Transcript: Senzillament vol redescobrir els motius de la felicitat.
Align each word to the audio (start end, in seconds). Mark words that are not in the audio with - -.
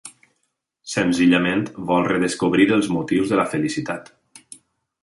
Senzillament 0.93 1.61
vol 1.91 2.09
redescobrir 2.09 2.67
els 2.79 2.91
motius 2.97 3.35
de 3.35 3.41
la 3.43 3.47
felicitat. 3.55 4.13